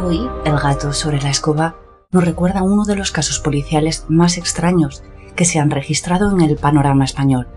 [0.00, 1.74] Hoy, el gato sobre la escoba
[2.12, 5.02] nos recuerda uno de los casos policiales más extraños
[5.34, 7.48] que se han registrado en el panorama español.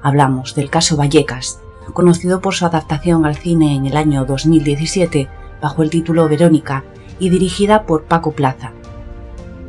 [0.00, 1.58] Hablamos del caso Vallecas,
[1.92, 5.28] conocido por su adaptación al cine en el año 2017
[5.60, 6.84] bajo el título Verónica
[7.18, 8.70] y dirigida por Paco Plaza.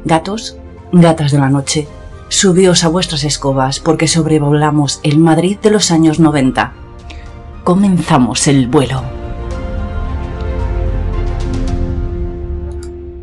[0.06, 0.56] Gatos,
[0.92, 1.88] gatas de la noche,
[2.28, 6.74] subíos a vuestras escobas porque sobrevolamos el Madrid de los años 90.
[7.64, 9.19] Comenzamos el vuelo.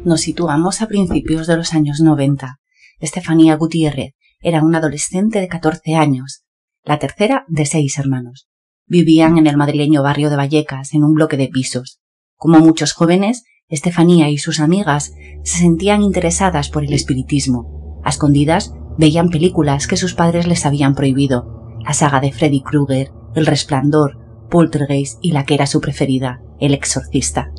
[0.07, 2.61] Nos situamos a principios de los años 90.
[3.01, 6.45] Estefanía Gutiérrez era una adolescente de 14 años,
[6.85, 8.47] la tercera de seis hermanos.
[8.87, 11.99] Vivían en el madrileño barrio de Vallecas, en un bloque de pisos.
[12.37, 18.01] Como muchos jóvenes, Estefanía y sus amigas se sentían interesadas por el espiritismo.
[18.05, 23.11] A escondidas veían películas que sus padres les habían prohibido, la saga de Freddy Krueger,
[23.35, 24.21] El Resplandor,
[24.51, 27.51] Poltergeist y la que era su preferida, El Exorcista.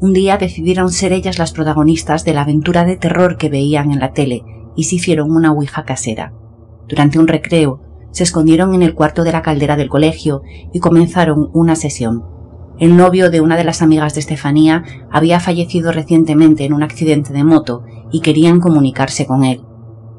[0.00, 4.00] Un día decidieron ser ellas las protagonistas de la aventura de terror que veían en
[4.00, 4.44] la tele
[4.76, 6.32] y se hicieron una ouija casera.
[6.88, 11.50] Durante un recreo, se escondieron en el cuarto de la caldera del colegio y comenzaron
[11.52, 12.24] una sesión.
[12.78, 17.32] El novio de una de las amigas de Estefanía había fallecido recientemente en un accidente
[17.32, 19.62] de moto y querían comunicarse con él.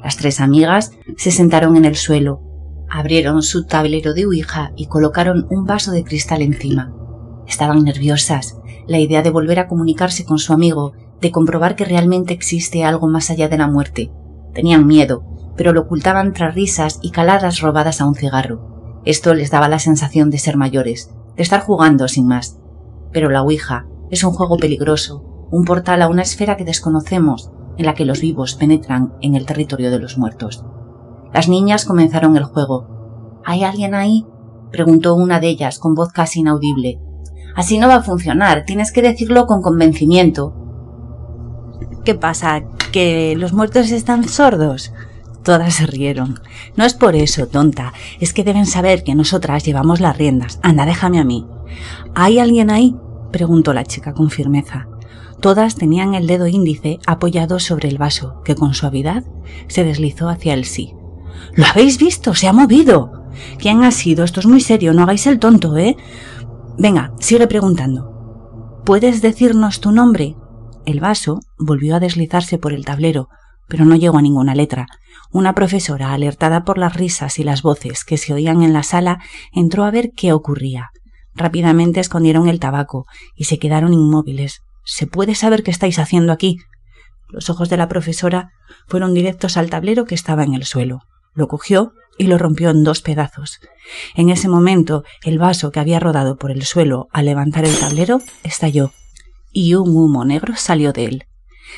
[0.02, 2.42] Las tres amigas se sentaron en el suelo,
[2.90, 6.94] abrieron su tablero de ouija y colocaron un vaso de cristal encima.
[7.48, 12.33] Estaban nerviosas, la idea de volver a comunicarse con su amigo, de comprobar que realmente
[12.33, 14.11] existe algo más allá de la muerte.
[14.53, 15.23] Tenían miedo,
[15.55, 19.02] pero lo ocultaban tras risas y caladas robadas a un cigarro.
[19.06, 22.59] Esto les daba la sensación de ser mayores, de estar jugando sin más.
[23.11, 27.86] Pero la Ouija es un juego peligroso, un portal a una esfera que desconocemos, en
[27.86, 30.66] la que los vivos penetran en el territorio de los muertos.
[31.33, 33.41] Las niñas comenzaron el juego.
[33.45, 34.25] ¿Hay alguien ahí?
[34.72, 37.00] preguntó una de ellas con voz casi inaudible,
[37.56, 40.53] Así no va a funcionar, tienes que decirlo con convencimiento.
[42.03, 42.63] ¿Qué pasa?
[42.91, 44.94] ¿Que los muertos están sordos?
[45.44, 46.40] Todas se rieron.
[46.75, 47.94] No es por eso, tonta.
[48.19, 50.59] Es que deben saber que nosotras llevamos las riendas.
[50.63, 51.46] Anda, déjame a mí.
[52.13, 52.96] ¿Hay alguien ahí?
[53.31, 54.88] preguntó la chica con firmeza.
[55.41, 59.24] Todas tenían el dedo índice apoyado sobre el vaso, que con suavidad
[59.68, 60.94] se deslizó hacia el sí.
[61.53, 62.34] ¿Lo habéis visto?
[62.34, 63.25] Se ha movido.
[63.59, 64.24] ¿Quién ha sido?
[64.24, 64.94] Esto es muy serio.
[64.94, 65.97] No hagáis el tonto, ¿eh?
[66.78, 68.81] Venga, sigue preguntando.
[68.86, 70.36] ¿Puedes decirnos tu nombre?
[70.86, 73.30] El vaso volvió a deslizarse por el tablero,
[73.68, 74.88] pero no llegó a ninguna letra.
[75.31, 79.19] Una profesora, alertada por las risas y las voces que se oían en la sala,
[79.53, 80.91] entró a ver qué ocurría.
[81.34, 84.62] Rápidamente escondieron el tabaco y se quedaron inmóviles.
[84.84, 86.58] ¿Se puede saber qué estáis haciendo aquí?
[87.30, 88.52] Los ojos de la profesora
[88.88, 91.00] fueron directos al tablero que estaba en el suelo.
[91.35, 93.59] Lo cogió y lo rompió en dos pedazos.
[94.16, 98.22] En ese momento, el vaso que había rodado por el suelo al levantar el tablero
[98.44, 98.91] estalló,
[99.51, 101.25] y un humo negro salió de él.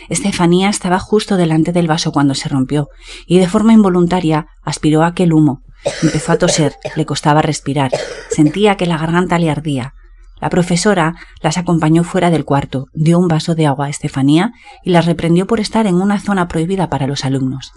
[0.09, 2.89] Estefanía estaba justo delante del vaso cuando se rompió,
[3.25, 5.63] y de forma involuntaria aspiró aquel humo.
[6.03, 7.91] Empezó a toser, le costaba respirar,
[8.29, 9.93] sentía que la garganta le ardía.
[10.39, 14.51] La profesora las acompañó fuera del cuarto, dio un vaso de agua a Estefanía
[14.83, 17.71] y las reprendió por estar en una zona prohibida para los alumnos.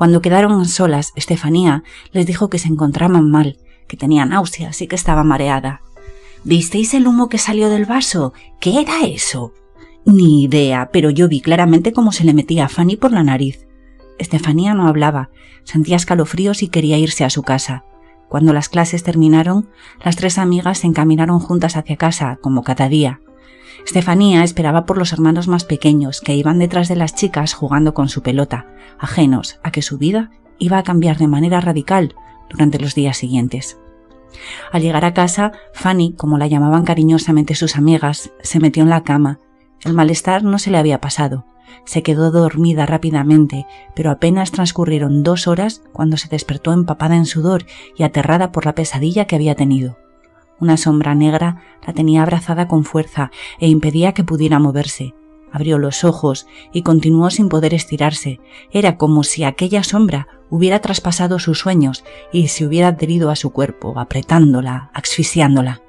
[0.00, 4.96] Cuando quedaron solas, Estefanía les dijo que se encontraban mal, que tenía náuseas y que
[4.96, 5.82] estaba mareada.
[6.42, 8.32] ¿Visteis el humo que salió del vaso?
[8.60, 9.52] ¿Qué era eso?
[10.06, 13.66] Ni idea, pero yo vi claramente cómo se le metía a Fanny por la nariz.
[14.18, 15.28] Estefanía no hablaba,
[15.64, 17.84] sentía escalofríos y quería irse a su casa.
[18.30, 19.68] Cuando las clases terminaron,
[20.02, 23.20] las tres amigas se encaminaron juntas hacia casa, como cada día.
[23.84, 28.08] Estefanía esperaba por los hermanos más pequeños que iban detrás de las chicas jugando con
[28.08, 28.66] su pelota,
[28.98, 32.14] ajenos a que su vida iba a cambiar de manera radical
[32.48, 33.78] durante los días siguientes.
[34.70, 39.02] Al llegar a casa, Fanny, como la llamaban cariñosamente sus amigas, se metió en la
[39.02, 39.40] cama.
[39.82, 41.46] El malestar no se le había pasado.
[41.84, 47.64] Se quedó dormida rápidamente, pero apenas transcurrieron dos horas cuando se despertó empapada en sudor
[47.96, 49.96] y aterrada por la pesadilla que había tenido.
[50.60, 55.14] Una sombra negra la tenía abrazada con fuerza e impedía que pudiera moverse.
[55.50, 58.40] Abrió los ojos y continuó sin poder estirarse.
[58.70, 63.50] Era como si aquella sombra hubiera traspasado sus sueños y se hubiera adherido a su
[63.50, 65.80] cuerpo, apretándola, asfixiándola.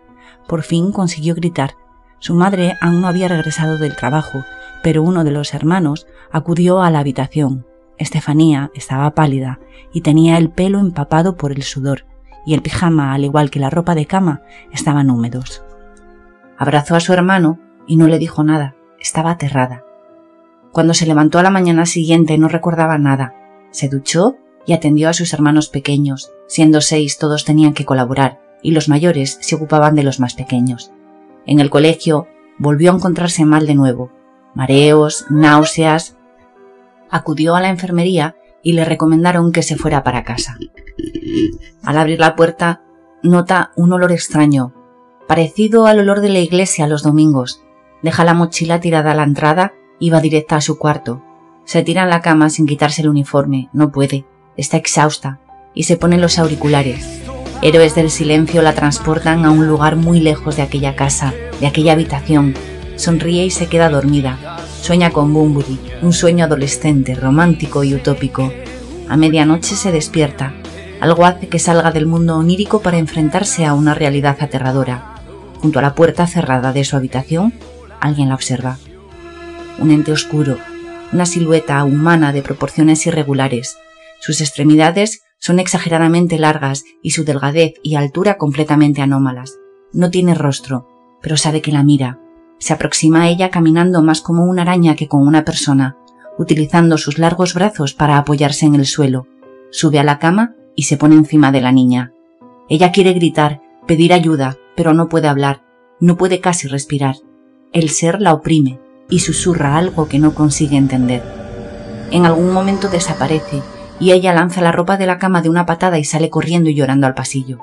[0.47, 1.75] Por fin consiguió gritar.
[2.19, 4.43] Su madre aún no había regresado del trabajo,
[4.83, 7.65] pero uno de los hermanos acudió a la habitación.
[7.97, 9.59] Estefanía estaba pálida
[9.93, 12.05] y tenía el pelo empapado por el sudor
[12.45, 14.41] y el pijama, al igual que la ropa de cama,
[14.71, 15.63] estaban húmedos.
[16.57, 19.83] Abrazó a su hermano y no le dijo nada, estaba aterrada.
[20.71, 23.35] Cuando se levantó a la mañana siguiente no recordaba nada.
[23.71, 26.31] Se duchó y atendió a sus hermanos pequeños.
[26.47, 30.91] Siendo seis todos tenían que colaborar y los mayores se ocupaban de los más pequeños.
[31.45, 32.27] En el colegio
[32.57, 34.11] volvió a encontrarse mal de nuevo.
[34.53, 36.17] mareos, náuseas.
[37.09, 40.57] Acudió a la enfermería y le recomendaron que se fuera para casa.
[41.83, 42.81] Al abrir la puerta,
[43.23, 44.73] nota un olor extraño,
[45.27, 47.63] parecido al olor de la iglesia los domingos.
[48.01, 51.23] Deja la mochila tirada a la entrada y va directa a su cuarto.
[51.65, 53.69] Se tira en la cama sin quitarse el uniforme.
[53.71, 54.25] No puede.
[54.57, 55.39] Está exhausta.
[55.73, 57.21] Y se pone los auriculares.
[57.61, 61.93] Héroes del silencio la transportan a un lugar muy lejos de aquella casa, de aquella
[61.93, 62.55] habitación.
[62.95, 64.57] Sonríe y se queda dormida.
[64.81, 68.51] Sueña con Bumburi, un sueño adolescente, romántico y utópico.
[69.07, 70.55] A medianoche se despierta.
[71.01, 75.15] Algo hace que salga del mundo onírico para enfrentarse a una realidad aterradora.
[75.59, 77.53] Junto a la puerta cerrada de su habitación,
[77.99, 78.77] alguien la observa.
[79.79, 80.59] Un ente oscuro,
[81.11, 83.79] una silueta humana de proporciones irregulares.
[84.19, 89.57] Sus extremidades son exageradamente largas y su delgadez y altura completamente anómalas.
[89.93, 90.87] No tiene rostro,
[91.19, 92.19] pero sabe que la mira.
[92.59, 95.97] Se aproxima a ella caminando más como una araña que como una persona,
[96.37, 99.25] utilizando sus largos brazos para apoyarse en el suelo.
[99.71, 102.13] Sube a la cama y se pone encima de la niña.
[102.69, 105.63] Ella quiere gritar, pedir ayuda, pero no puede hablar,
[105.99, 107.15] no puede casi respirar.
[107.73, 108.79] El ser la oprime
[109.09, 111.23] y susurra algo que no consigue entender.
[112.11, 113.61] En algún momento desaparece
[113.99, 116.75] y ella lanza la ropa de la cama de una patada y sale corriendo y
[116.75, 117.59] llorando al pasillo.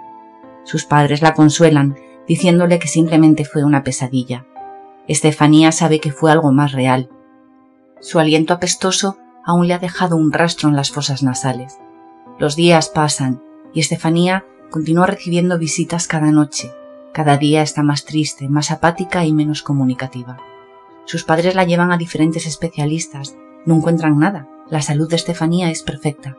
[0.65, 1.97] Sus padres la consuelan,
[2.27, 4.47] diciéndole que simplemente fue una pesadilla.
[5.09, 7.09] Estefanía sabe que fue algo más real.
[8.01, 11.79] Su aliento apestoso aún le ha dejado un rastro en las fosas nasales.
[12.39, 13.43] Los días pasan
[13.75, 16.71] y Estefanía continúa recibiendo visitas cada noche.
[17.13, 20.39] Cada día está más triste, más apática y menos comunicativa.
[21.05, 23.37] Sus padres la llevan a diferentes especialistas.
[23.67, 24.49] No encuentran nada.
[24.71, 26.37] La salud de Estefanía es perfecta.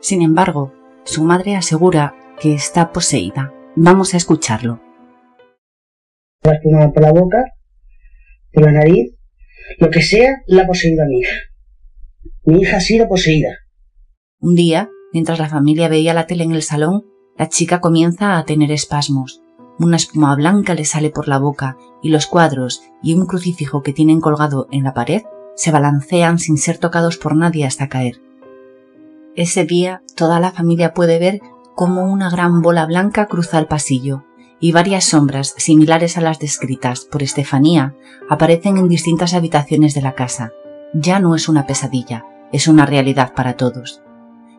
[0.00, 0.72] Sin embargo,
[1.04, 3.52] su madre asegura que está poseída.
[3.76, 4.80] Vamos a escucharlo.
[6.42, 7.44] por la boca,
[8.52, 9.14] por la nariz,
[9.78, 11.36] lo que sea, la ha poseído a mi hija.
[12.44, 13.56] Mi hija ha sido poseída.
[14.42, 17.04] Un día, mientras la familia veía la tele en el salón,
[17.36, 19.42] la chica comienza a tener espasmos.
[19.78, 23.92] Una espuma blanca le sale por la boca y los cuadros y un crucifijo que
[23.92, 25.22] tienen colgado en la pared
[25.56, 28.22] se balancean sin ser tocados por nadie hasta caer.
[29.36, 31.40] Ese día toda la familia puede ver
[31.74, 34.24] cómo una gran bola blanca cruza el pasillo
[34.58, 37.94] y varias sombras similares a las descritas por Estefanía
[38.30, 40.50] aparecen en distintas habitaciones de la casa.
[40.94, 44.02] Ya no es una pesadilla, es una realidad para todos.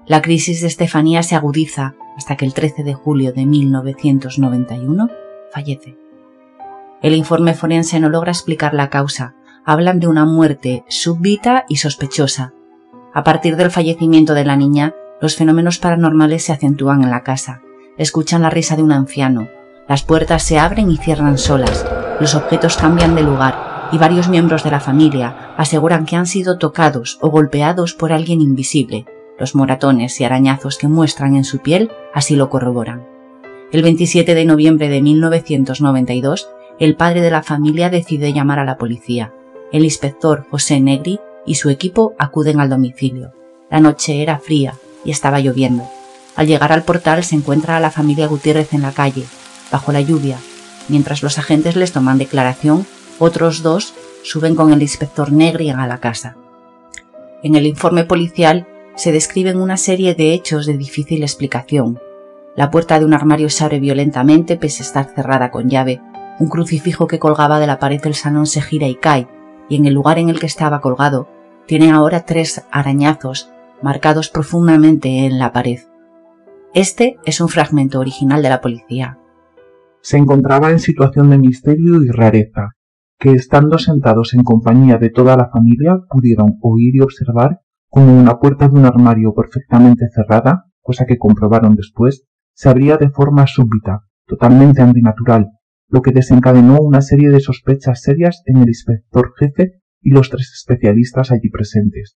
[0.07, 5.09] La crisis de Estefanía se agudiza hasta que el 13 de julio de 1991
[5.53, 5.95] fallece.
[7.03, 12.53] El informe forense no logra explicar la causa, hablan de una muerte súbita y sospechosa.
[13.13, 17.61] A partir del fallecimiento de la niña, los fenómenos paranormales se acentúan en la casa.
[17.97, 19.49] Escuchan la risa de un anciano.
[19.87, 21.85] Las puertas se abren y cierran solas.
[22.19, 26.57] Los objetos cambian de lugar y varios miembros de la familia aseguran que han sido
[26.57, 29.05] tocados o golpeados por alguien invisible,
[29.41, 33.07] los moratones y arañazos que muestran en su piel así lo corroboran.
[33.71, 36.47] El 27 de noviembre de 1992,
[36.77, 39.33] el padre de la familia decide llamar a la policía.
[39.71, 43.33] El inspector José Negri y su equipo acuden al domicilio.
[43.71, 45.89] La noche era fría y estaba lloviendo.
[46.35, 49.25] Al llegar al portal se encuentra a la familia Gutiérrez en la calle,
[49.71, 50.37] bajo la lluvia.
[50.87, 52.85] Mientras los agentes les toman declaración,
[53.17, 56.35] otros dos suben con el inspector Negri a la casa.
[57.41, 58.67] En el informe policial
[59.01, 61.97] se describen una serie de hechos de difícil explicación.
[62.55, 65.99] La puerta de un armario se abre violentamente pese a estar cerrada con llave.
[66.37, 69.27] Un crucifijo que colgaba de la pared del salón se gira y cae,
[69.69, 71.27] y en el lugar en el que estaba colgado
[71.65, 75.79] tiene ahora tres arañazos marcados profundamente en la pared.
[76.75, 79.17] Este es un fragmento original de la policía.
[80.01, 82.75] Se encontraba en situación de misterio y rareza,
[83.17, 88.39] que estando sentados en compañía de toda la familia pudieron oír y observar como una
[88.39, 94.05] puerta de un armario perfectamente cerrada, cosa que comprobaron después, se abría de forma súbita,
[94.25, 95.49] totalmente antinatural,
[95.89, 100.53] lo que desencadenó una serie de sospechas serias en el inspector jefe y los tres
[100.53, 102.15] especialistas allí presentes,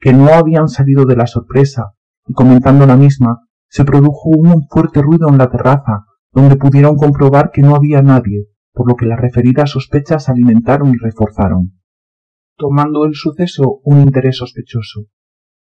[0.00, 1.92] que no habían salido de la sorpresa,
[2.26, 7.50] y comentando la misma, se produjo un fuerte ruido en la terraza, donde pudieron comprobar
[7.52, 11.81] que no había nadie, por lo que las referidas sospechas alimentaron y reforzaron
[12.56, 15.06] tomando el suceso un interés sospechoso,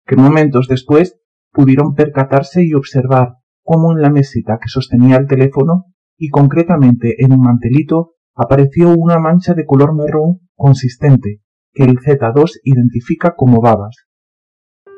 [0.05, 1.19] que momentos después
[1.51, 5.85] pudieron percatarse y observar cómo en la mesita que sostenía el teléfono
[6.17, 11.41] y concretamente en un mantelito apareció una mancha de color marrón consistente
[11.73, 13.95] que el Z2 identifica como babas.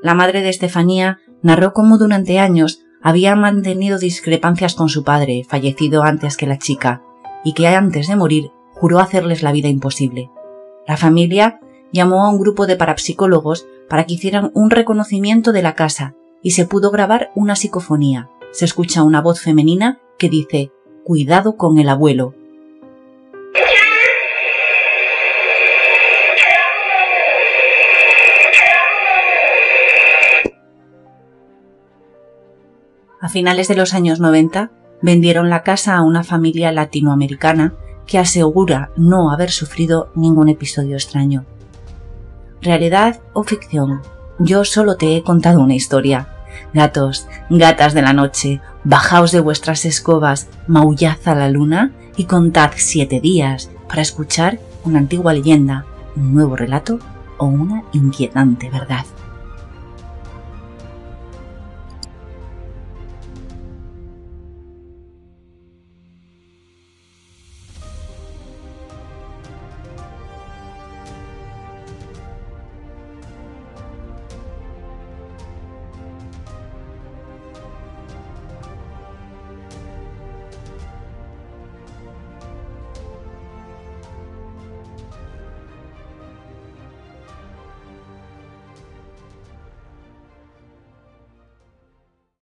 [0.02, 6.04] La madre de Estefanía narró cómo durante años había mantenido discrepancias con su padre, fallecido
[6.04, 7.02] antes que la chica,
[7.44, 10.30] y que antes de morir juró hacerles la vida imposible.
[10.88, 11.60] La familia
[11.92, 16.52] llamó a un grupo de parapsicólogos para que hicieran un reconocimiento de la casa y
[16.52, 18.30] se pudo grabar una psicofonía.
[18.52, 20.72] Se escucha una voz femenina que dice
[21.04, 22.36] Cuidado con el abuelo.
[33.22, 37.74] A finales de los años 90 vendieron la casa a una familia latinoamericana
[38.08, 41.46] que asegura no haber sufrido ningún episodio extraño.
[42.62, 44.02] ¿Realidad o ficción?
[44.38, 46.28] Yo solo te he contado una historia.
[46.74, 52.72] Gatos, gatas de la noche, bajaos de vuestras escobas, maullad a la luna y contad
[52.76, 55.86] siete días para escuchar una antigua leyenda,
[56.18, 57.00] un nuevo relato
[57.38, 59.06] o una inquietante verdad.